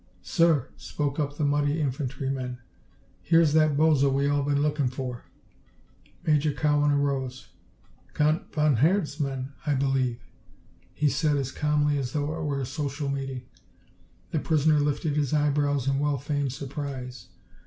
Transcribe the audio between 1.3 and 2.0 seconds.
the muddy